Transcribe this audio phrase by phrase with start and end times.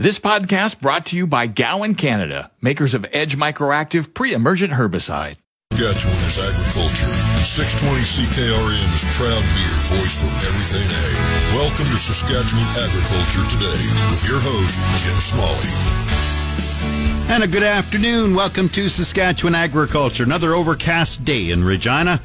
[0.00, 5.38] This podcast brought to you by Gowan Canada, makers of Edge Microactive pre-emergent herbicide.
[5.72, 7.10] Saskatchewan is agriculture.
[7.42, 11.14] 620 CKRM is proud to be your voice for everything ag.
[11.58, 15.66] Welcome to Saskatchewan Agriculture Today with your host, Jim Smalley.
[17.34, 18.36] And a good afternoon.
[18.36, 20.22] Welcome to Saskatchewan Agriculture.
[20.22, 22.18] Another overcast day in Regina.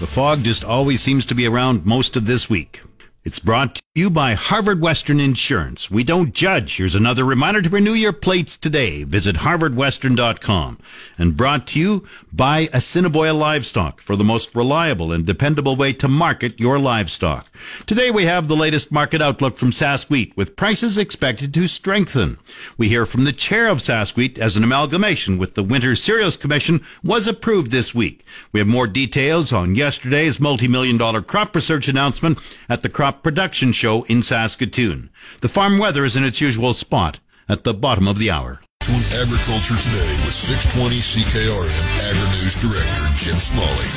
[0.00, 2.82] The fog just always seems to be around most of this week.
[3.22, 5.88] It's brought to you by Harvard Western Insurance.
[5.88, 6.78] We don't judge.
[6.78, 9.04] Here's another reminder to renew your plates today.
[9.04, 10.78] Visit harvardwestern.com.
[11.16, 16.08] And brought to you by Assiniboia Livestock for the most reliable and dependable way to
[16.08, 17.52] market your livestock.
[17.86, 22.38] Today we have the latest market outlook from Saskwheat with prices expected to strengthen.
[22.76, 26.80] We hear from the chair of Saskwheat as an amalgamation with the Winter Cereals Commission
[27.04, 28.24] was approved this week.
[28.50, 33.70] We have more details on yesterday's multi-million dollar crop research announcement at the crop production
[33.70, 35.10] show in Saskatoon.
[35.40, 38.60] The farm weather is in its usual spot at the bottom of the hour.
[38.80, 43.88] Saskatchewan Agriculture Today with 620 CKRM Agri-News Director Jim Smalley.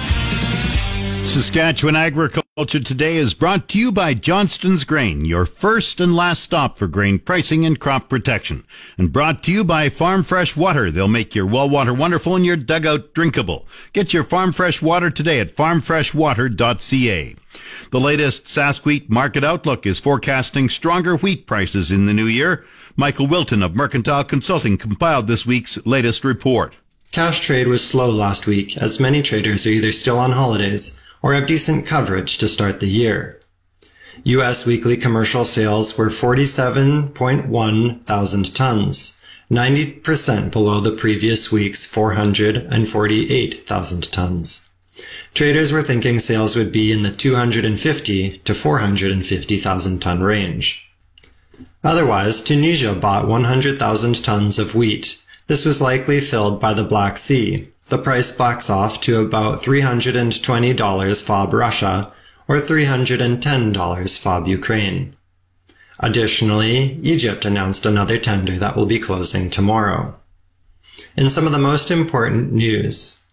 [1.28, 6.76] Saskatchewan Agriculture Today is brought to you by Johnston's Grain, your first and last stop
[6.76, 8.66] for grain pricing and crop protection.
[8.98, 10.90] And brought to you by Farm Fresh Water.
[10.90, 13.68] They'll make your well water wonderful and your dugout drinkable.
[13.94, 17.36] Get your Farm Fresh Water today at farmfreshwater.ca.
[17.92, 22.66] The latest Saskwheat market outlook is forecasting stronger wheat prices in the new year.
[22.96, 26.76] Michael Wilton of Mercantile Consulting compiled this week's latest report.
[27.12, 31.34] Cash trade was slow last week as many traders are either still on holidays or
[31.34, 33.42] have decent coverage to start the year.
[34.24, 34.66] U.S.
[34.66, 39.22] weekly commercial sales were 47.1 thousand tons,
[39.52, 44.70] 90% below the previous week's 448,000 tons.
[45.34, 50.90] Traders were thinking sales would be in the 250 to 450,000 ton range.
[51.84, 55.22] Otherwise, Tunisia bought 100,000 tons of wheat.
[55.48, 61.24] This was likely filled by the Black Sea, the price backs off to about $320
[61.24, 62.12] FOB Russia
[62.48, 65.16] or $310 FOB Ukraine.
[66.00, 70.16] Additionally, Egypt announced another tender that will be closing tomorrow.
[71.16, 73.26] In some of the most important news,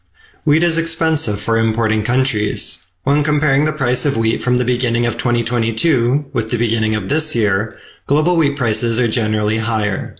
[0.45, 2.91] wheat is expensive for importing countries.
[3.03, 7.11] When comparing the price of wheat from the beginning of 2022 with the beginning of
[7.11, 7.77] this year,
[8.07, 10.17] global wheat prices are generally higher.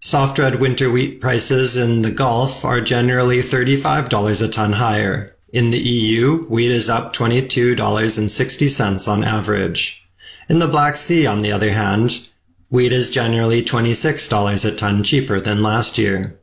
[0.00, 5.36] Soft red winter wheat prices in the Gulf are generally $35 a ton higher.
[5.52, 10.08] In the EU, wheat is up $22.60 on average.
[10.48, 12.28] In the Black Sea, on the other hand,
[12.70, 16.38] wheat is generally $26 a ton cheaper than last year.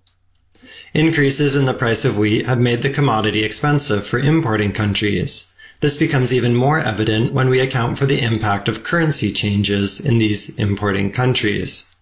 [0.94, 5.56] Increases in the price of wheat have made the commodity expensive for importing countries.
[5.80, 10.18] This becomes even more evident when we account for the impact of currency changes in
[10.18, 11.95] these importing countries.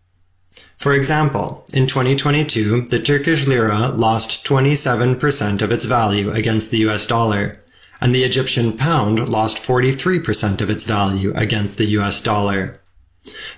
[0.83, 7.07] For example, in 2022, the Turkish lira lost 27% of its value against the US
[7.07, 7.57] dollar,
[8.01, 12.81] and the Egyptian pound lost 43% of its value against the US dollar.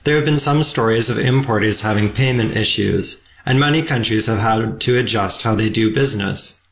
[0.04, 4.80] There have been some stories of importers having payment issues, and many countries have had
[4.82, 6.70] to adjust how they do business.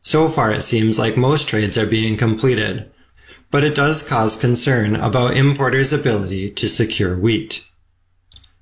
[0.00, 2.90] So far, it seems like most trades are being completed,
[3.52, 7.67] but it does cause concern about importers' ability to secure wheat.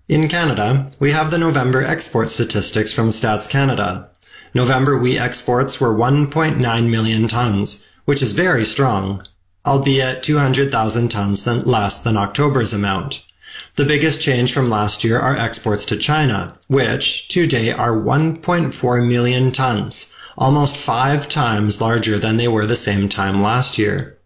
[0.09, 4.09] In Canada, we have the November export statistics from Stats Canada.
[4.55, 9.25] November wheat exports were 1.9 million tons, which is very strong,
[9.67, 13.27] albeit 200,000 tons less than October's amount.
[13.75, 19.51] The biggest change from last year are exports to China, which today are 1.4 million
[19.51, 24.17] tons, almost five times larger than they were the same time last year.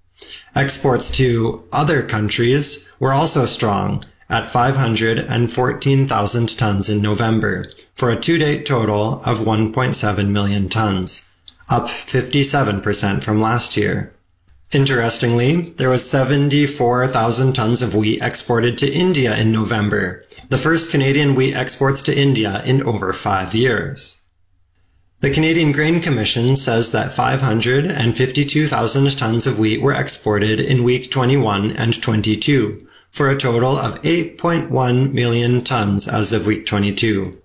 [0.54, 8.64] Exports to other countries were also strong, at 514,000 tons in November, for a to-date
[8.64, 11.34] total of 1.7 million tons,
[11.68, 14.14] up 57% from last year.
[14.72, 21.34] Interestingly, there was 74,000 tons of wheat exported to India in November, the first Canadian
[21.34, 24.24] wheat exports to India in over five years.
[25.20, 31.72] The Canadian Grain Commission says that 552,000 tons of wheat were exported in week 21
[31.72, 37.40] and 22, for a total of 8.1 million tons as of week 22.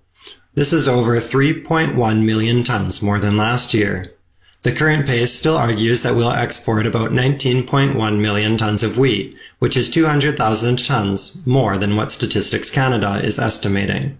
[0.54, 4.16] This is over 3.1 million tons more than last year.
[4.62, 9.76] The current pace still argues that we'll export about 19.1 million tons of wheat, which
[9.76, 14.18] is 200,000 tons more than what Statistics Canada is estimating.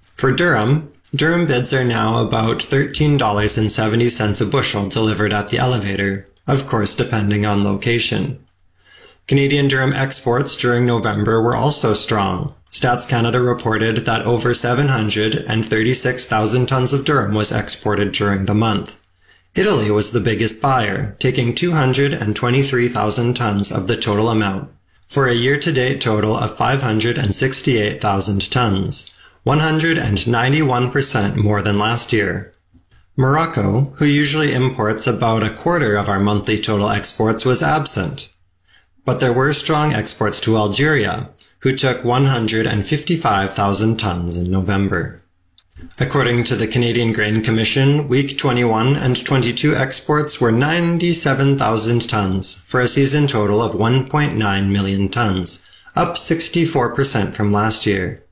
[0.00, 6.66] For durum, durum bids are now about $13.70 a bushel delivered at the elevator, of
[6.66, 8.44] course depending on location.
[9.30, 12.52] Canadian durum exports during November were also strong.
[12.72, 19.00] Stats Canada reported that over 736,000 tons of durum was exported during the month.
[19.54, 24.68] Italy was the biggest buyer, taking 223,000 tons of the total amount,
[25.06, 29.16] for a year-to-date total of 568,000 tons,
[29.46, 32.52] 191% more than last year.
[33.16, 38.28] Morocco, who usually imports about a quarter of our monthly total exports, was absent.
[39.10, 41.30] But there were strong exports to Algeria,
[41.62, 45.20] who took 155,000 tons in November.
[45.98, 52.78] According to the Canadian Grain Commission, week 21 and 22 exports were 97,000 tons for
[52.78, 58.22] a season total of 1.9 million tons, up 64% from last year.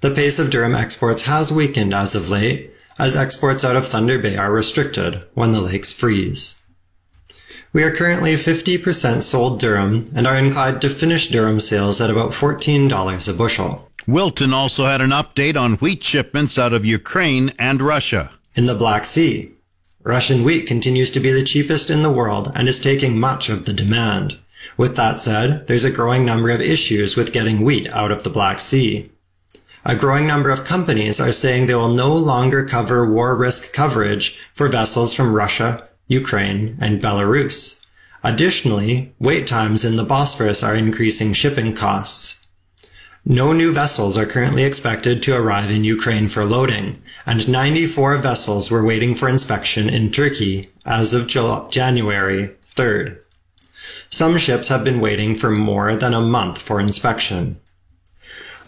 [0.00, 4.18] The pace of durum exports has weakened as of late, as exports out of Thunder
[4.18, 6.61] Bay are restricted when the lakes freeze.
[7.74, 12.32] We are currently 50% sold durum and are inclined to finish durum sales at about
[12.32, 13.88] $14 a bushel.
[14.06, 18.30] Wilton also had an update on wheat shipments out of Ukraine and Russia.
[18.54, 19.52] In the Black Sea,
[20.02, 23.64] Russian wheat continues to be the cheapest in the world and is taking much of
[23.64, 24.38] the demand.
[24.76, 28.30] With that said, there's a growing number of issues with getting wheat out of the
[28.30, 29.10] Black Sea.
[29.86, 34.38] A growing number of companies are saying they will no longer cover war risk coverage
[34.52, 37.86] for vessels from Russia, Ukraine, and Belarus.
[38.22, 42.46] Additionally, wait times in the Bosphorus are increasing shipping costs.
[43.24, 48.70] No new vessels are currently expected to arrive in Ukraine for loading, and 94 vessels
[48.70, 53.18] were waiting for inspection in Turkey as of January 3rd.
[54.10, 57.60] Some ships have been waiting for more than a month for inspection.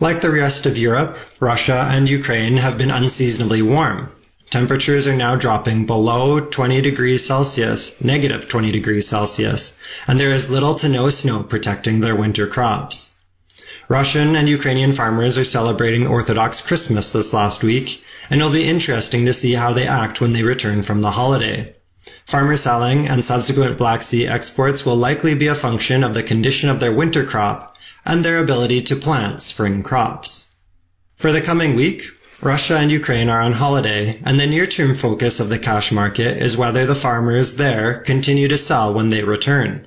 [0.00, 4.11] Like the rest of Europe, Russia and Ukraine have been unseasonably warm.
[4.50, 10.50] Temperatures are now dropping below 20 degrees Celsius, negative 20 degrees Celsius, and there is
[10.50, 13.25] little to no snow protecting their winter crops.
[13.88, 19.26] Russian and Ukrainian farmers are celebrating Orthodox Christmas this last week, and it'll be interesting
[19.26, 21.75] to see how they act when they return from the holiday.
[22.25, 26.70] Farmer selling and subsequent Black Sea exports will likely be a function of the condition
[26.70, 27.76] of their winter crop
[28.06, 30.56] and their ability to plant spring crops.
[31.14, 32.05] For the coming week,
[32.42, 36.56] Russia and Ukraine are on holiday, and the near-term focus of the cash market is
[36.56, 39.86] whether the farmers there continue to sell when they return.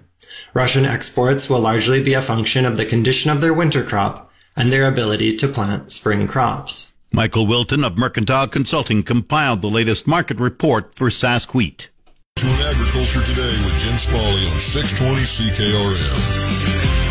[0.53, 4.71] Russian exports will largely be a function of the condition of their winter crop and
[4.71, 6.93] their ability to plant spring crops.
[7.11, 11.89] Michael Wilton of Mercantile Consulting compiled the latest market report for Sask wheat.
[12.37, 17.06] To Agriculture Today with Jim Smalley on 620 CKRM.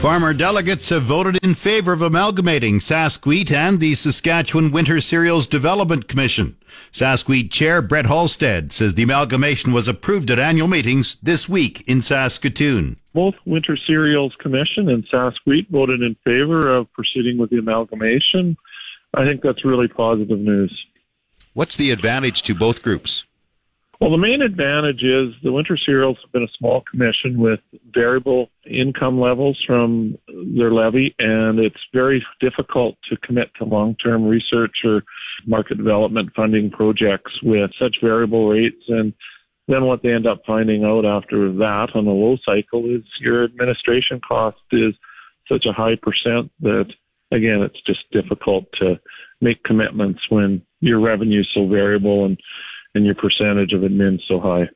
[0.00, 5.48] Farmer delegates have voted in favor of amalgamating Sask Wheat and the Saskatchewan Winter Cereals
[5.48, 6.56] Development Commission.
[6.92, 11.82] Sask Wheat Chair Brett Halstead says the amalgamation was approved at annual meetings this week
[11.88, 12.96] in Saskatoon.
[13.12, 18.56] Both Winter Cereals Commission and Sask Wheat voted in favor of proceeding with the amalgamation.
[19.14, 20.86] I think that's really positive news.
[21.54, 23.24] What's the advantage to both groups?
[24.00, 27.58] Well, the main advantage is the winter cereals have been a small commission with
[27.90, 34.84] variable income levels from their levy, and it's very difficult to commit to long-term research
[34.84, 35.02] or
[35.46, 38.84] market development funding projects with such variable rates.
[38.88, 39.14] And
[39.66, 43.42] then what they end up finding out after that on a low cycle is your
[43.42, 44.94] administration cost is
[45.48, 46.92] such a high percent that
[47.32, 49.00] again, it's just difficult to
[49.40, 52.40] make commitments when your revenue is so variable and
[52.98, 54.68] and your percentage of admin so high.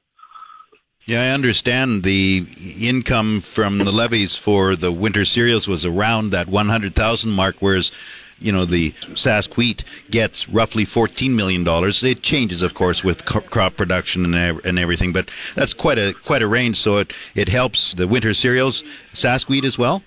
[1.04, 2.46] Yeah, I understand the
[2.80, 7.90] income from the levies for the winter cereals was around that 100,000 mark, whereas
[8.38, 12.04] you know the Sask wheat gets roughly 14 million dollars.
[12.04, 16.42] It changes, of course, with crop production and, and everything, but that's quite a quite
[16.42, 16.76] a range.
[16.76, 20.02] So it it helps the winter cereals, Sask wheat as well.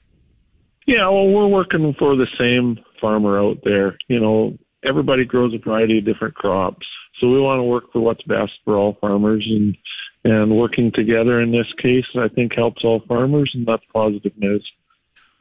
[0.85, 3.97] Yeah, well, we're working for the same farmer out there.
[4.07, 6.87] You know, everybody grows a variety of different crops.
[7.19, 9.77] So we want to work for what's best for all farmers and
[10.23, 14.69] and working together in this case I think helps all farmers and that's positive news.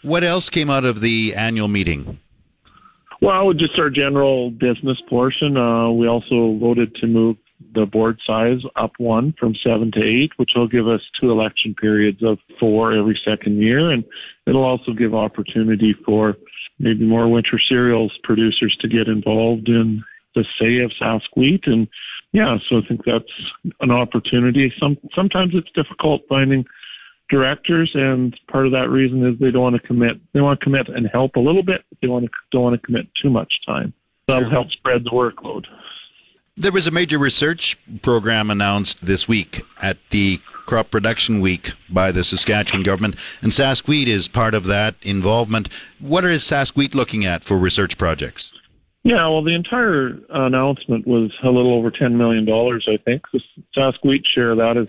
[0.03, 2.21] What else came out of the annual meeting?
[3.23, 5.57] Well, just our general business portion.
[5.57, 7.39] Uh, we also voted to move
[7.73, 11.75] the board size up one from seven to eight, which will give us two election
[11.75, 13.91] periods of four every second year.
[13.91, 14.05] And
[14.47, 16.37] it'll also give opportunity for
[16.79, 20.05] maybe more winter cereals producers to get involved in
[20.35, 21.67] the say of Sask wheat.
[21.67, 21.89] And
[22.33, 23.33] yeah, so I think that's
[23.81, 24.73] an opportunity.
[24.79, 26.67] Some, sometimes it's difficult finding
[27.31, 30.21] directors and part of that reason is they don't want to commit.
[30.33, 31.85] They want to commit and help a little bit.
[31.89, 33.93] But they want to, don't want to commit too much time.
[34.27, 35.67] That'll help spread the workload.
[36.57, 42.13] There was a major research program announced this week at the Crop Production Week by
[42.13, 45.69] the Saskatchewan government, and Sask Wheat is part of that involvement.
[45.99, 48.54] What is Sask Wheat looking at for research projects?
[49.05, 53.31] Yeah, well, the entire announcement was a little over $10 million, I think.
[53.33, 53.41] The
[53.77, 54.89] Sask Wheat share of that is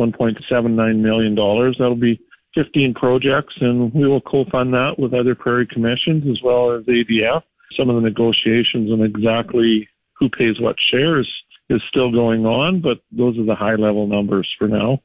[0.00, 1.34] $1.79 million.
[1.36, 2.20] That'll be
[2.54, 7.44] 15 projects, and we will co-fund that with other prairie commissions as well as ADF.
[7.76, 11.32] Some of the negotiations on exactly who pays what shares
[11.68, 15.00] is still going on, but those are the high level numbers for now.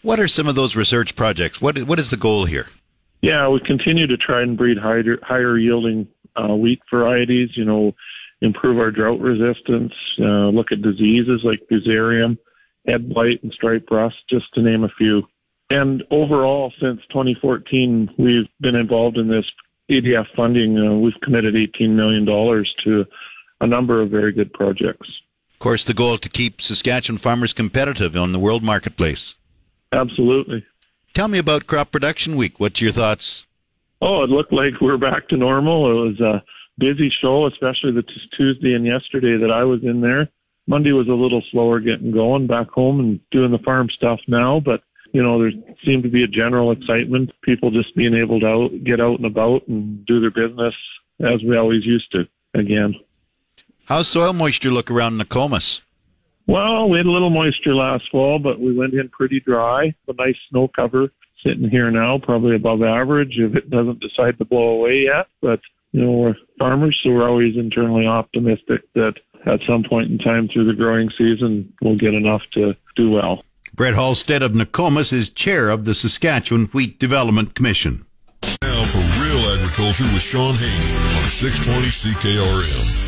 [0.00, 1.60] What are some of those research projects?
[1.60, 2.66] What what is the goal here?
[3.20, 7.56] Yeah, we continue to try and breed higher, higher yielding uh, wheat varieties.
[7.56, 7.94] You know,
[8.40, 9.92] improve our drought resistance.
[10.18, 12.36] Uh, look at diseases like fusarium,
[12.86, 15.26] head blight, and stripe rust, just to name a few.
[15.70, 19.50] And overall, since 2014, we've been involved in this
[19.88, 20.78] ADF funding.
[20.78, 22.26] Uh, we've committed $18 million
[22.84, 23.06] to
[23.60, 25.08] a number of very good projects.
[25.52, 29.36] Of course, the goal to keep Saskatchewan farmers competitive on the world marketplace.
[29.92, 30.66] Absolutely.
[31.14, 32.58] Tell me about Crop Production Week.
[32.58, 33.46] What's your thoughts?
[34.02, 35.88] Oh, it looked like we're back to normal.
[35.88, 36.42] It was a
[36.76, 40.28] busy show, especially the t- Tuesday and yesterday that I was in there.
[40.66, 44.58] Monday was a little slower getting going back home and doing the farm stuff now,
[44.58, 44.82] but
[45.12, 45.52] you know, there
[45.84, 49.26] seemed to be a general excitement, people just being able to out, get out and
[49.26, 50.74] about and do their business
[51.20, 52.96] as we always used to again.
[53.84, 55.82] How's soil moisture look around Nokomis?
[56.48, 59.94] Well, we had a little moisture last fall, but we went in pretty dry.
[60.08, 64.44] A nice snow cover sitting here now, probably above average if it doesn't decide to
[64.44, 65.28] blow away yet.
[65.40, 65.60] But,
[65.92, 70.48] you know, we're farmers, so we're always internally optimistic that at some point in time
[70.48, 73.44] through the growing season, we'll get enough to do well.
[73.74, 78.04] Brett Halstead of Nokomis is chair of the Saskatchewan Wheat Development Commission.
[78.62, 83.02] Now for Real Agriculture with Shaun Haney on 620 CKRM.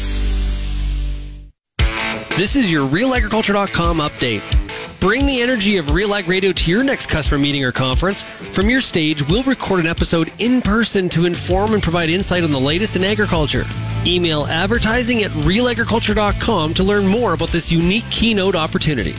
[2.37, 4.63] This is your RealAgriculture.com update.
[5.04, 8.23] Bring the energy of Real Ag Radio to your next customer meeting or conference.
[8.52, 12.50] From your stage, we'll record an episode in person to inform and provide insight on
[12.50, 13.66] the latest in agriculture.
[14.06, 19.14] Email advertising at realagriculture.com to learn more about this unique keynote opportunity.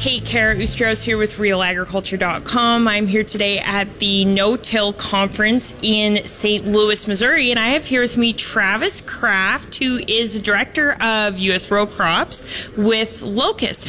[0.00, 2.88] Hey, Kara Oosterhuis here with RealAgriculture.com.
[2.88, 6.66] I'm here today at the No Till Conference in St.
[6.66, 11.70] Louis, Missouri, and I have here with me Travis Kraft, who is Director of U.S.
[11.70, 12.42] Row Crops
[12.78, 13.80] with Locus.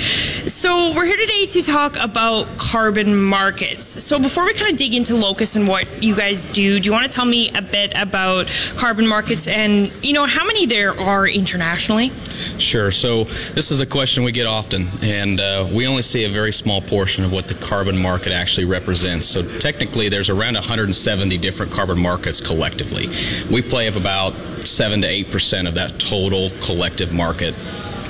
[0.54, 3.88] So we're here today to talk about carbon markets.
[3.88, 6.92] So before we kind of dig into Locus and what you guys do, do you
[6.92, 10.92] want to tell me a bit about carbon markets and, you know, how many there
[11.00, 12.10] are internationally?
[12.58, 12.92] Sure.
[12.92, 16.52] So this is a question we get often, and uh, we only see a very
[16.52, 19.28] small portion of what the carbon market actually represents.
[19.28, 23.08] So technically, there's around 170 different carbon markets collectively.
[23.54, 24.34] We play of about
[24.66, 27.56] seven to eight percent of that total collective market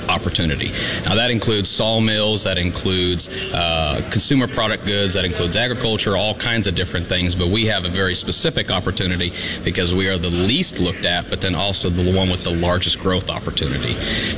[0.08, 0.70] opportunity.
[1.04, 6.66] Now that includes sawmills, that includes uh, consumer product goods, that includes agriculture, all kinds
[6.66, 7.34] of different things.
[7.34, 9.32] But we have a very specific opportunity
[9.64, 12.98] because we are the least looked at, but then also the one with the largest
[12.98, 13.94] growth opportunity.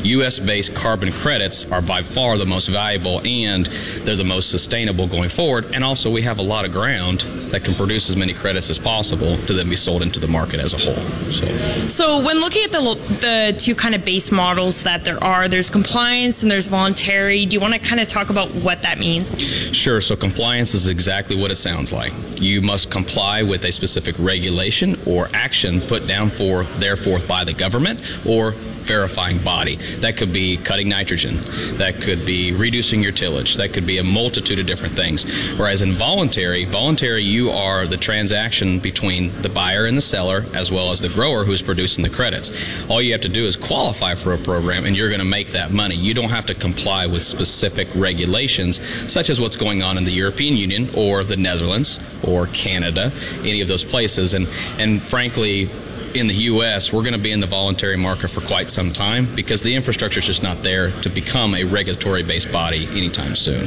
[0.08, 3.66] U.S.-based carbon credits are by far the most valuable and
[4.04, 5.72] they're the most sustainable going forward.
[5.74, 8.78] And also we have a lot of ground that can produce as many credits as
[8.78, 10.94] possible to then be sold into the market as a whole.
[11.30, 11.46] So,
[11.88, 15.70] so when looking at the the two kind of base models that there are, there's
[15.70, 17.46] compliance and there's voluntary.
[17.46, 19.40] Do you want to kind of talk about what that means?
[19.40, 20.00] Sure.
[20.00, 22.12] So compliance is exactly what it sounds like.
[22.40, 27.52] You must comply with a specific regulation or action put down for therefore by the
[27.52, 28.50] government or
[28.84, 29.76] verifying body.
[30.00, 31.38] That could be cutting nitrogen.
[31.78, 33.56] That could be reducing your tillage.
[33.56, 35.24] That could be a multitude of different things.
[35.58, 40.70] Whereas in voluntary, voluntary, you are the transaction between the buyer and the seller, as
[40.70, 42.50] well as the grower who's producing the credits.
[42.90, 45.48] All you have to do is qualify for a program, and you're going to make
[45.48, 45.94] that money.
[45.94, 50.12] You don't have to comply with specific regulations, such as what's going on in the
[50.12, 54.34] European Union or the Netherlands or Canada, any of those places.
[54.34, 54.48] And
[54.78, 55.66] and frankly,
[56.14, 59.26] in the U.S., we're going to be in the voluntary market for quite some time
[59.34, 63.66] because the infrastructure is just not there to become a regulatory based body anytime soon.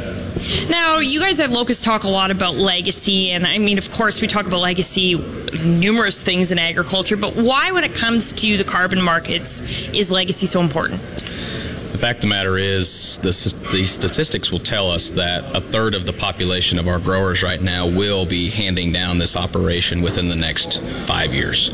[0.69, 4.21] Now, you guys at Locus talk a lot about legacy, and I mean, of course,
[4.21, 5.15] we talk about legacy,
[5.63, 9.61] numerous things in agriculture, but why, when it comes to the carbon markets,
[9.93, 11.01] is legacy so important?
[11.97, 13.29] The fact of the matter is, the,
[13.71, 17.59] the statistics will tell us that a third of the population of our growers right
[17.59, 21.73] now will be handing down this operation within the next five years.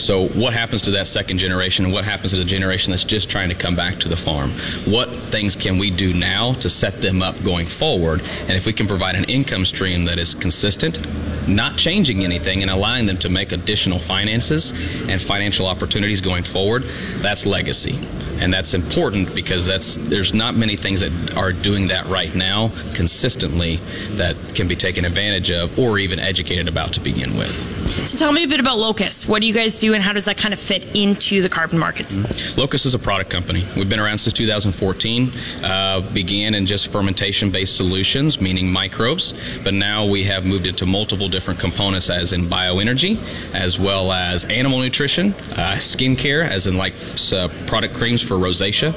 [0.00, 3.48] So, what happens to that second generation, what happens to the generation that's just trying
[3.48, 4.50] to come back to the farm?
[4.86, 8.22] What things can we do now to set them up going forward?
[8.42, 11.04] And if we can provide an income stream that is consistent,
[11.48, 14.70] not changing anything, and allowing them to make additional finances
[15.08, 16.84] and financial opportunities going forward,
[17.22, 17.98] that's legacy
[18.40, 22.68] and that's important because that's there's not many things that are doing that right now
[22.94, 23.76] consistently
[24.16, 27.84] that can be taken advantage of or even educated about to begin with.
[28.06, 29.26] So tell me a bit about Locus.
[29.26, 31.78] What do you guys do and how does that kind of fit into the carbon
[31.78, 32.16] markets?
[32.16, 32.60] Mm-hmm.
[32.60, 33.64] Locus is a product company.
[33.76, 35.30] We've been around since 2014.
[35.62, 40.84] Uh, began in just fermentation based solutions, meaning microbes, but now we have moved into
[40.84, 43.16] multiple different components as in bioenergy,
[43.54, 46.92] as well as animal nutrition, uh, skincare, as in like
[47.32, 48.92] uh, product creams for rosacea,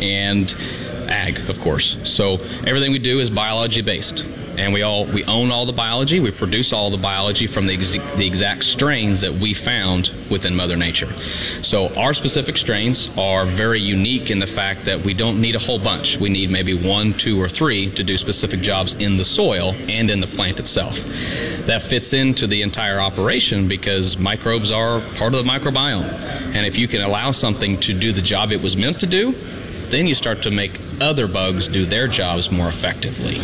[0.00, 0.54] and
[1.08, 1.98] ag, of course.
[2.08, 2.34] So
[2.66, 4.24] everything we do is biology based
[4.58, 6.20] and we all we own all the biology.
[6.20, 10.54] We produce all the biology from the, ex- the exact strains that we found within
[10.54, 11.12] Mother Nature.
[11.62, 15.58] So our specific strains are very unique in the fact that we don't need a
[15.58, 16.18] whole bunch.
[16.18, 20.10] We need maybe one, two, or three to do specific jobs in the soil and
[20.10, 21.04] in the plant itself.
[21.66, 26.04] That fits into the entire operation because microbes are part of the microbiome,
[26.54, 29.34] and if you can allow something to do the job it was meant to do,
[29.90, 33.34] then you start to make other bugs do their jobs more effectively.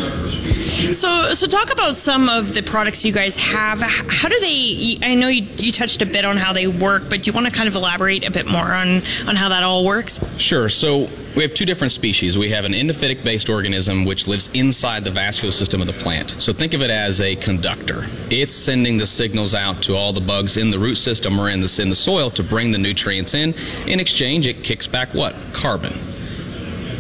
[0.93, 3.81] So, so talk about some of the products you guys have.
[3.81, 4.99] How do they?
[5.03, 7.49] I know you, you touched a bit on how they work, but do you want
[7.49, 10.21] to kind of elaborate a bit more on on how that all works?
[10.41, 10.69] Sure.
[10.69, 12.37] So we have two different species.
[12.37, 16.31] We have an endophytic based organism which lives inside the vascular system of the plant.
[16.31, 18.05] So think of it as a conductor.
[18.31, 21.61] It's sending the signals out to all the bugs in the root system or in
[21.61, 23.55] the, in the soil to bring the nutrients in.
[23.87, 25.35] In exchange, it kicks back what?
[25.53, 25.93] Carbon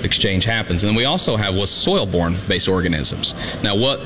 [0.04, 0.82] exchange happens.
[0.82, 3.34] And then we also have what's soil-borne based organisms.
[3.62, 4.00] Now, what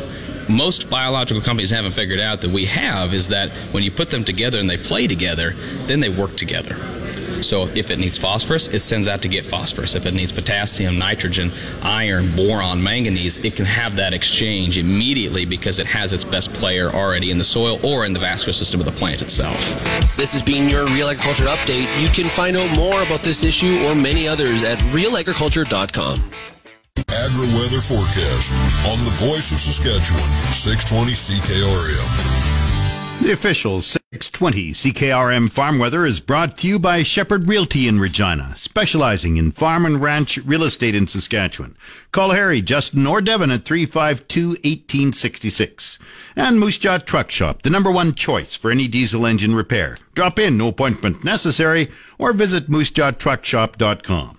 [0.48, 4.24] most biological companies haven't figured out that we have is that when you put them
[4.24, 5.50] together and they play together,
[5.86, 6.76] then they work together.
[7.42, 9.94] So if it needs phosphorus, it sends out to get phosphorus.
[9.94, 11.50] If it needs potassium, nitrogen,
[11.82, 16.90] iron, boron, manganese, it can have that exchange immediately because it has its best player
[16.90, 19.56] already in the soil or in the vascular system of the plant itself.
[20.16, 21.86] This has been your Real Agriculture Update.
[22.00, 26.20] You can find out more about this issue or many others at realagriculture.com.
[26.98, 28.52] Agri-weather forecast
[28.88, 32.66] on the voice of Saskatchewan, 620 CKRM.
[33.22, 33.80] The official
[34.22, 39.52] 620 CKRM Farm Weather is brought to you by Shepherd Realty in Regina, specializing in
[39.52, 41.76] farm and ranch real estate in Saskatchewan.
[42.12, 45.98] Call Harry, Justin, or Devin at 352-1866.
[46.34, 49.98] And Moose Jaw Truck Shop, the number one choice for any diesel engine repair.
[50.14, 54.35] Drop in, no appointment necessary, or visit moosejawtruckshop.com.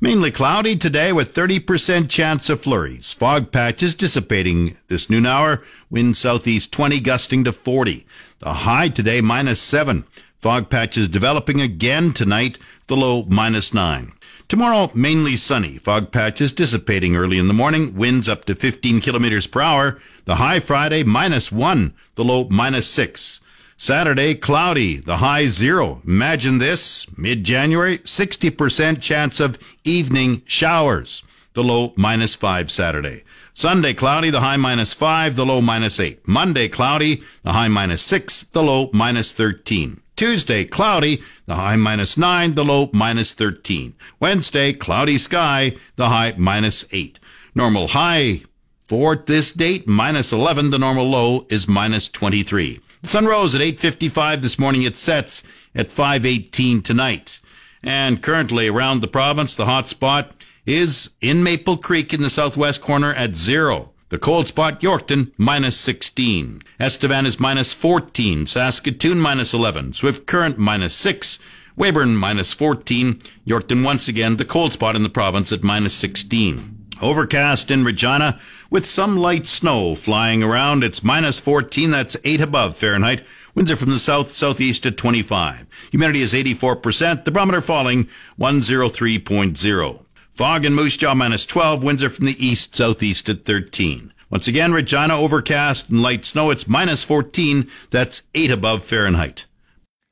[0.00, 3.12] Mainly cloudy today with 30% chance of flurries.
[3.12, 5.64] Fog patches dissipating this noon hour.
[5.90, 8.06] Wind southeast 20 gusting to 40.
[8.38, 10.04] The high today minus 7.
[10.36, 12.60] Fog patches developing again tonight.
[12.86, 14.12] The low minus 9.
[14.46, 15.78] Tomorrow, mainly sunny.
[15.78, 17.96] Fog patches dissipating early in the morning.
[17.96, 20.00] Winds up to 15 kilometers per hour.
[20.26, 21.92] The high Friday minus 1.
[22.14, 23.40] The low minus 6.
[23.80, 26.02] Saturday, cloudy, the high zero.
[26.04, 31.22] Imagine this, mid-January, 60% chance of evening showers.
[31.52, 33.22] The low minus five Saturday.
[33.54, 36.26] Sunday, cloudy, the high minus five, the low minus eight.
[36.26, 40.00] Monday, cloudy, the high minus six, the low minus 13.
[40.16, 43.94] Tuesday, cloudy, the high minus 9, the low minus 13.
[44.18, 47.20] Wednesday, cloudy sky, the high minus 8.
[47.54, 48.42] Normal high
[48.84, 50.70] for this date, minus 11.
[50.70, 52.80] The normal low is minus 23.
[53.08, 54.82] Sun rose at 8.55 this morning.
[54.82, 55.42] It sets
[55.74, 57.40] at 5.18 tonight.
[57.82, 60.32] And currently around the province, the hot spot
[60.66, 63.92] is in Maple Creek in the southwest corner at zero.
[64.10, 66.60] The cold spot, Yorkton, minus 16.
[66.78, 68.44] Estevan is minus 14.
[68.44, 69.94] Saskatoon, minus 11.
[69.94, 71.38] Swift Current, minus 6.
[71.76, 73.14] Weyburn, minus 14.
[73.46, 76.77] Yorkton, once again, the cold spot in the province at minus 16.
[77.00, 80.84] Overcast in Regina with some light snow flying around.
[80.84, 81.90] It's minus 14.
[81.90, 83.24] That's 8 above Fahrenheit.
[83.54, 85.66] Winds are from the south southeast at 25.
[85.90, 87.24] Humidity is 84%.
[87.24, 88.08] The barometer falling
[88.38, 90.04] 103.0.
[90.30, 91.82] Fog in Moose Jaw minus 12.
[91.82, 94.12] Winds are from the east southeast at 13.
[94.30, 96.50] Once again, Regina overcast and light snow.
[96.50, 97.68] It's minus 14.
[97.90, 99.46] That's 8 above Fahrenheit.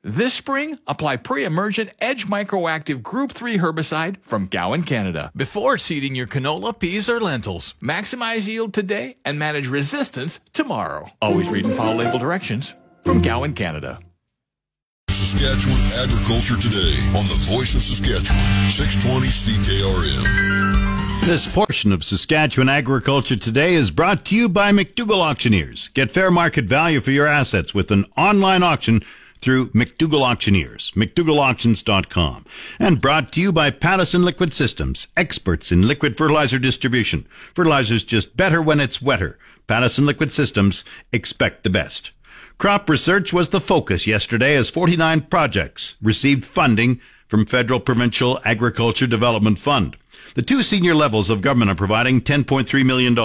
[0.07, 6.27] This spring, apply pre-emergent Edge Microactive Group 3 herbicide from Gowan, Canada, before seeding your
[6.27, 7.75] canola, peas, or lentils.
[7.83, 11.11] Maximize yield today and manage resistance tomorrow.
[11.21, 13.99] Always read and follow label directions from Gowan, Canada.
[15.09, 20.67] Saskatchewan Agriculture Today on the Voice of Saskatchewan, 620 CKRM.
[21.25, 25.89] This portion of Saskatchewan Agriculture Today is brought to you by McDougall Auctioneers.
[25.89, 29.01] Get fair market value for your assets with an online auction
[29.39, 32.45] through McDougall Auctioneers, McDougallAuctions.com.
[32.79, 37.27] And brought to you by Pattison Liquid Systems, experts in liquid fertilizer distribution.
[37.29, 39.37] Fertilizer's just better when it's wetter.
[39.67, 42.11] Pattison Liquid Systems, expect the best.
[42.57, 49.07] Crop research was the focus yesterday as 49 projects received funding from Federal Provincial Agriculture
[49.07, 49.97] Development Fund.
[50.35, 53.15] The two senior levels of government are providing $10.3 million,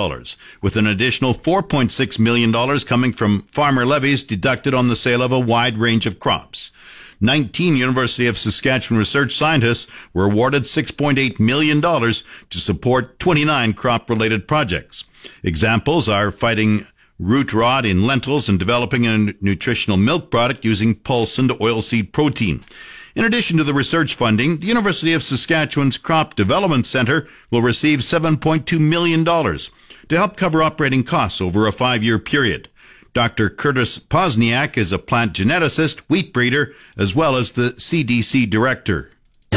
[0.61, 5.41] with an additional $4.6 million coming from farmer levies deducted on the sale of a
[5.41, 6.73] wide range of crops.
[7.21, 14.49] 19 University of Saskatchewan research scientists were awarded $6.8 million to support 29 crop related
[14.49, 15.05] projects.
[15.45, 16.81] Examples are fighting
[17.21, 22.65] root rot in lentils and developing a nutritional milk product using pulse and oilseed protein.
[23.15, 27.99] In addition to the research funding, the University of Saskatchewan's Crop Development Center will receive
[27.99, 32.71] $7.2 million to help cover operating costs over a five-year period.
[33.13, 33.51] Dr.
[33.51, 39.12] Curtis Pozniak is a plant geneticist, wheat breeder, as well as the CDC director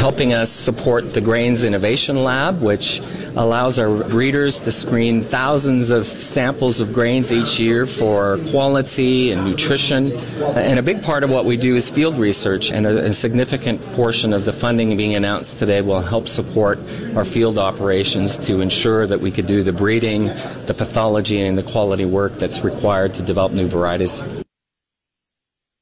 [0.06, 3.00] helping us support the Grains Innovation Lab, which
[3.34, 9.44] allows our breeders to screen thousands of samples of grains each year for quality and
[9.44, 10.12] nutrition.
[10.54, 13.84] And a big part of what we do is field research, and a, a significant
[13.96, 16.78] portion of the funding being announced today will help support
[17.16, 20.26] our field operations to ensure that we could do the breeding,
[20.66, 24.22] the pathology, and the quality work that's required to develop new varieties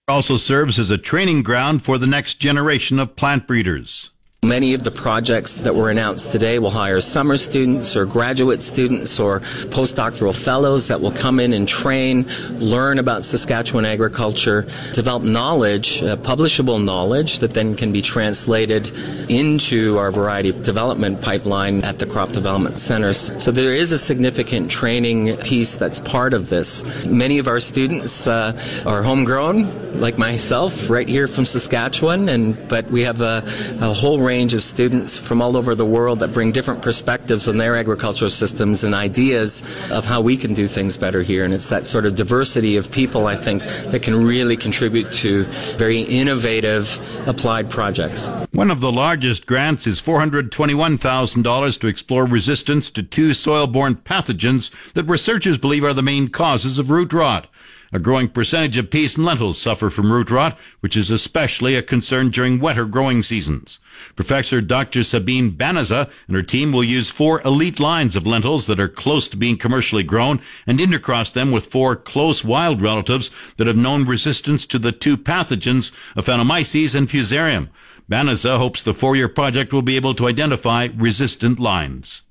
[0.06, 4.13] also serves as a training ground for the next generation of plant breeders.
[4.44, 9.18] Many of the projects that were announced today will hire summer students or graduate students
[9.18, 12.26] or postdoctoral fellows that will come in and train,
[12.58, 18.92] learn about Saskatchewan agriculture, develop knowledge, uh, publishable knowledge that then can be translated
[19.30, 23.32] into our variety development pipeline at the crop development centers.
[23.42, 27.06] So there is a significant training piece that's part of this.
[27.06, 28.52] Many of our students uh,
[28.84, 33.42] are homegrown, like myself, right here from Saskatchewan, and but we have a,
[33.80, 37.48] a whole range range of students from all over the world that bring different perspectives
[37.48, 41.44] on their agricultural systems and ideas of how we can do things better here.
[41.44, 45.44] And it's that sort of diversity of people, I think, that can really contribute to
[45.78, 46.84] very innovative
[47.28, 48.28] applied projects.
[48.50, 54.92] One of the largest grants is $421,000 to explore resistance to two soil borne pathogens
[54.94, 57.46] that researchers believe are the main causes of root rot.
[57.94, 61.82] A growing percentage of peas and lentils suffer from root rot, which is especially a
[61.82, 63.78] concern during wetter growing seasons.
[64.16, 65.04] Professor Dr.
[65.04, 69.28] Sabine Banniza and her team will use four elite lines of lentils that are close
[69.28, 74.04] to being commercially grown and intercross them with four close wild relatives that have known
[74.04, 77.68] resistance to the two pathogens, Aphanomyces and Fusarium.
[78.10, 82.23] Banniza hopes the four-year project will be able to identify resistant lines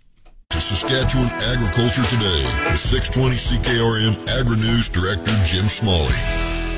[0.54, 6.14] to Saskatchewan Agriculture Today with 620 CKRM Agri-News Director Jim Smalley.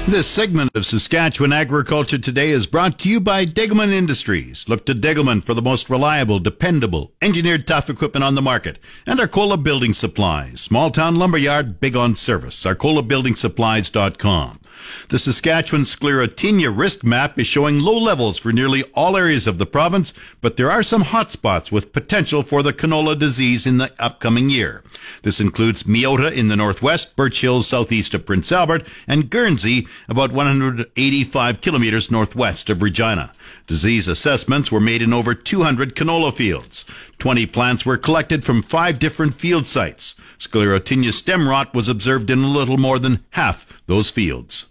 [0.07, 4.69] This segment of Saskatchewan Agriculture Today is brought to you by Degelman Industries.
[4.69, 8.79] Look to Degelman for the most reliable, dependable, engineered tough equipment on the market.
[9.05, 10.61] And Arcola Building Supplies.
[10.61, 12.63] Small town lumberyard, big on service.
[12.63, 14.61] ArcolaBuildingSupplies.com.
[15.09, 19.65] The Saskatchewan sclerotinia risk map is showing low levels for nearly all areas of the
[19.65, 24.49] province, but there are some hotspots with potential for the canola disease in the upcoming
[24.49, 24.83] year.
[25.23, 30.31] This includes Meota in the northwest, Birch Hills southeast of Prince Albert, and Guernsey about
[30.31, 33.33] 185 kilometers northwest of Regina.
[33.67, 36.85] Disease assessments were made in over 200 canola fields.
[37.19, 40.15] 20 plants were collected from five different field sites.
[40.37, 44.67] Sclerotinia stem rot was observed in a little more than half those fields.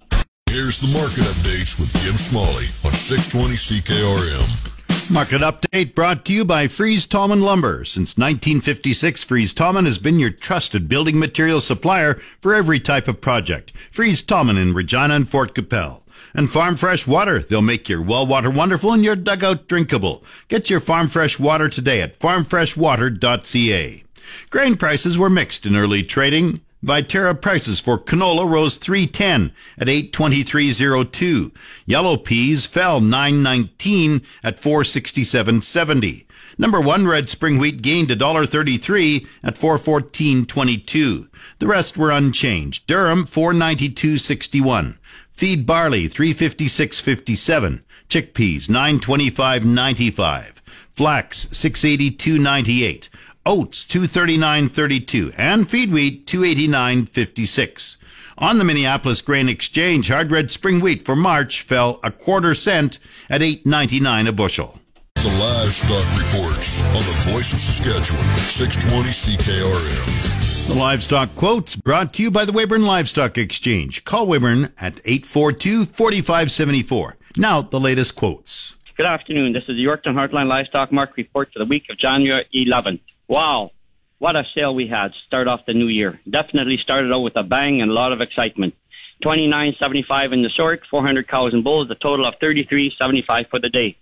[0.54, 5.10] Here's the market updates with Jim Smalley on 620 CKRM.
[5.10, 7.84] Market update brought to you by Fries Tallman Lumber.
[7.84, 13.20] Since 1956, Fries Tallman has been your trusted building material supplier for every type of
[13.20, 13.72] project.
[13.76, 16.02] Fries Tallman in Regina and Fort Qu'Appelle
[16.34, 17.40] and Farm Fresh Water.
[17.40, 20.22] They'll make your well water wonderful and your dugout drinkable.
[20.46, 24.04] Get your Farm Fresh Water today at farmfreshwater.ca.
[24.50, 26.60] Grain prices were mixed in early trading.
[26.84, 31.56] Viterra prices for canola rose 310 at 823.02.
[31.86, 36.26] Yellow peas fell 919 at 467.70.
[36.58, 41.28] Number 1 red spring wheat gained $1.33 at 414.22.
[41.58, 42.86] The rest were unchanged.
[42.86, 44.98] durum 492.61.
[45.30, 47.82] Feed barley 356.57.
[48.08, 50.60] Chickpeas 925.95.
[50.90, 53.08] Flax 682.98
[53.46, 57.98] oats 239.32 and feed wheat 289.56.
[58.38, 62.98] On the Minneapolis Grain Exchange, hard red spring wheat for March fell a quarter cent
[63.30, 64.78] at 8.99 a bushel.
[65.14, 70.68] The livestock reports on the voice of Saskatchewan, 620 CKRM.
[70.68, 74.04] The livestock quotes brought to you by the Weyburn Livestock Exchange.
[74.04, 77.16] Call Weyburn at 842 4574.
[77.36, 78.74] Now, the latest quotes.
[78.96, 79.52] Good afternoon.
[79.52, 83.00] This is the Yorkton Heartland Livestock Market Report for the week of January 11th.
[83.26, 83.70] Wow,
[84.18, 86.20] what a sale we had start off the new year.
[86.28, 88.74] Definitely started out with a bang and a lot of excitement.
[89.22, 93.96] 29.75 in the sort, 400 cows and bulls, a total of 33.75 for the day.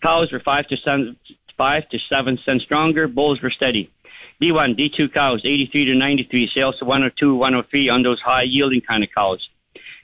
[0.00, 1.16] Cows were 5 to 7,
[1.56, 3.90] 5 to 7 cents stronger, bulls were steady.
[4.40, 9.02] D1, D2 cows, 83 to 93, sales to 102, 103 on those high yielding kind
[9.02, 9.48] of cows.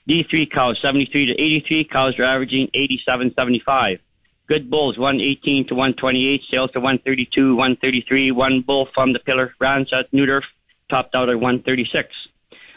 [0.09, 4.01] D3 cows, 73 to 83, cows were averaging 87.75.
[4.47, 8.31] Good bulls, 118 to 128, sales to 132, 133.
[8.31, 10.45] One bull from the pillar ranch at Neudorf
[10.89, 12.29] topped out at 136.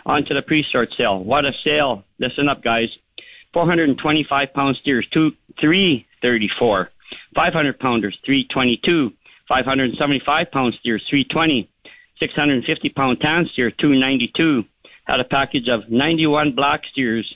[0.04, 1.24] On to the pre-sort sale.
[1.24, 2.06] What a sale.
[2.18, 2.98] Listen up, guys.
[3.54, 6.92] 425 pound steers, two, 334.
[7.36, 9.14] 500 pounders, 322.
[9.48, 11.70] 575 pound steers, 320.
[12.20, 14.66] 650 pound tan steer, 292.
[15.04, 17.36] Had a package of 91 black steers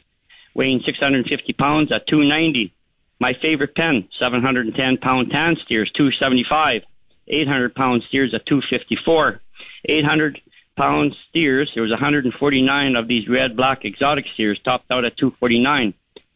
[0.55, 2.73] weighing 650 pounds at 290.
[3.23, 6.83] My favorite pen, 710 pound tan steers, 275.
[7.25, 9.39] 800 pound steers at 254.
[9.85, 10.41] 800
[10.75, 15.93] pound steers, there was 149 of these red, black, exotic steers topped out at 249.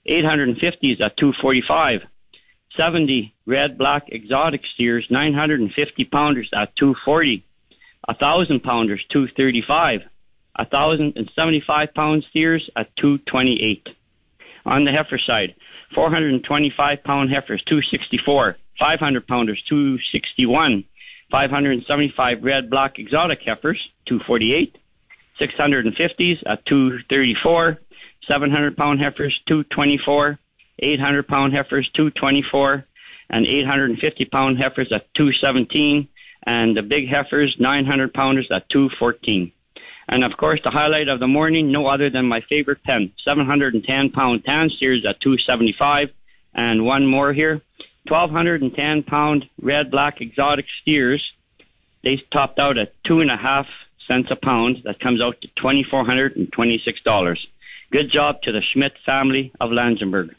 [0.07, 2.05] 850s at 245.
[2.73, 7.43] 70 red, black, exotic steers, 950 pounders at 240.
[8.05, 10.05] 1,000 pounders, 235.
[10.55, 13.93] 1,075 pound steers at 228.
[14.65, 15.53] On the heifer side,
[15.93, 18.57] 425 pound heifers, 264.
[18.77, 20.83] 500 pounders, 261.
[21.29, 24.77] 575 red block exotic heifers, 248.
[25.39, 27.79] 650s at 234.
[28.23, 30.39] 700 pound heifers, 224.
[30.79, 32.85] 800 pound heifers, 224.
[33.29, 36.07] And 850 pound heifers at 217.
[36.43, 39.51] And the big heifers, 900 pounders at 214.
[40.07, 44.11] And of course, the highlight of the morning, no other than my favorite pen, 710
[44.11, 46.11] pound tan steers at 275.
[46.53, 47.61] And one more here,
[48.07, 51.35] 1210 pound red black exotic steers.
[52.03, 53.67] They topped out at two and a half
[54.07, 54.83] cents a pound.
[54.83, 57.47] That comes out to $2,426.
[57.91, 60.35] Good job to the Schmidt family of Langenburg.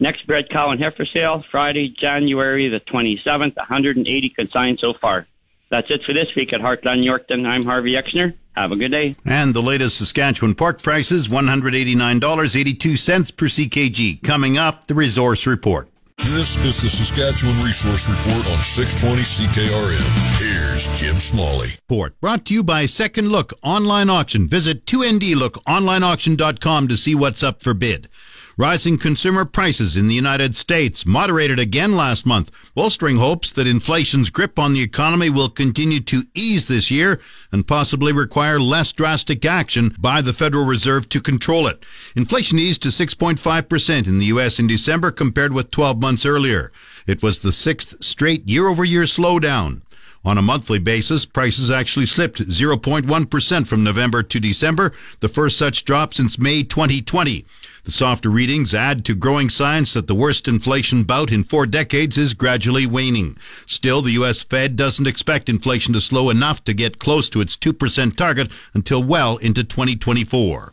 [0.00, 5.26] Next bred cow and heifer sale, Friday, January the 27th, 180 consigned so far.
[5.72, 7.46] That's it for this week at Heartland Yorkton.
[7.46, 8.34] I'm Harvey Exner.
[8.54, 9.16] Have a good day.
[9.24, 14.22] And the latest Saskatchewan pork prices, $189.82 per CKG.
[14.22, 15.88] Coming up, the resource report.
[16.18, 20.38] This is the Saskatchewan Resource Report on 620 CKRM.
[20.38, 21.68] Here's Jim Smalley.
[21.88, 24.46] Port brought to you by Second Look Online Auction.
[24.46, 28.10] Visit 2ndlookonlineauction.com to see what's up for bid.
[28.58, 34.28] Rising consumer prices in the United States moderated again last month, bolstering hopes that inflation's
[34.28, 37.18] grip on the economy will continue to ease this year
[37.50, 41.82] and possibly require less drastic action by the Federal Reserve to control it.
[42.14, 44.58] Inflation eased to 6.5% in the U.S.
[44.58, 46.70] in December compared with 12 months earlier.
[47.06, 49.80] It was the sixth straight year over year slowdown.
[50.24, 55.84] On a monthly basis, prices actually slipped 0.1% from November to December, the first such
[55.84, 57.44] drop since May 2020.
[57.84, 62.16] The softer readings add to growing signs that the worst inflation bout in four decades
[62.16, 63.36] is gradually waning.
[63.66, 64.44] Still, the U.S.
[64.44, 69.02] Fed doesn't expect inflation to slow enough to get close to its 2% target until
[69.02, 70.72] well into 2024.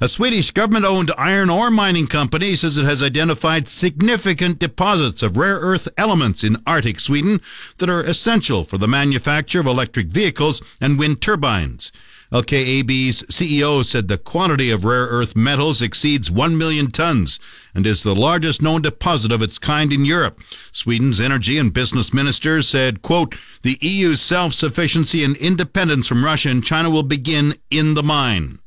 [0.00, 5.36] A Swedish government owned iron ore mining company says it has identified significant deposits of
[5.36, 7.40] rare earth elements in Arctic Sweden
[7.78, 11.92] that are essential for the manufacture of electric vehicles and wind turbines.
[12.32, 17.38] LKAB's CEO said the quantity of rare earth metals exceeds 1 million tons
[17.74, 20.40] and is the largest known deposit of its kind in Europe.
[20.72, 26.64] Sweden's energy and business minister said, quote, the EU's self-sufficiency and independence from Russia and
[26.64, 28.60] China will begin in the mine.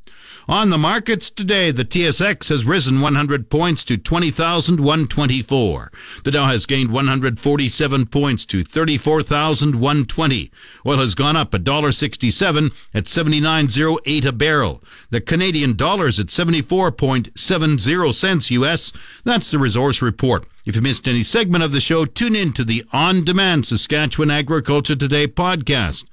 [0.48, 5.92] On the markets today, the TSX has risen 100 points to 20,124.
[6.22, 10.52] The Dow has gained 147 points to 34,120.
[10.86, 14.84] Oil has gone up $1.67 at 79.08 a barrel.
[15.10, 18.92] The Canadian dollar is at 74.70 cents US.
[19.24, 20.46] That's the resource report.
[20.64, 24.94] If you missed any segment of the show, tune in to the on-demand Saskatchewan Agriculture
[24.94, 26.04] Today podcast.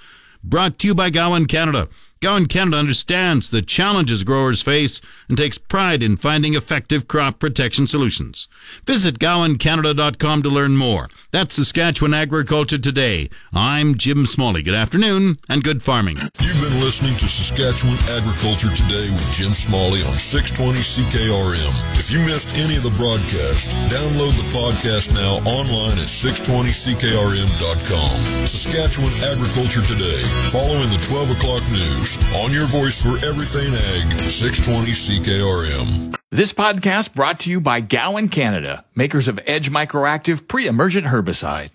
[0.44, 1.88] Brought to you by Gowan Canada.
[2.24, 7.86] Gowan Canada understands the challenges growers face and takes pride in finding effective crop protection
[7.86, 8.48] solutions.
[8.88, 11.10] Visit GowanCanada.com to learn more.
[11.32, 13.28] That's Saskatchewan Agriculture Today.
[13.52, 14.64] I'm Jim Smalley.
[14.64, 16.16] Good afternoon and good farming.
[16.40, 21.76] You've been listening to Saskatchewan Agriculture Today with Jim Smalley on 620 CKRM.
[22.00, 28.48] If you missed any of the broadcast, download the podcast now online at 620ckrm.com.
[28.48, 32.13] Saskatchewan Agriculture Today, following the 12 o'clock news.
[32.36, 36.16] On your voice for everything ag, 620 CKRM.
[36.32, 41.70] This podcast brought to you by Gowan Canada, makers of Edge Microactive pre-emergent herbicide.